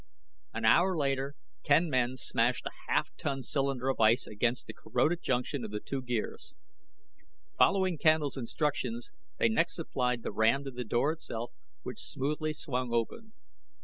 [0.51, 5.21] An hour later ten men smashed a half ton cylinder of ice against the corroded
[5.21, 6.55] junction of the two gears.
[7.59, 11.51] Following Candle's instructions, they next applied the ram to the door itself,
[11.83, 13.33] which smoothly swung open.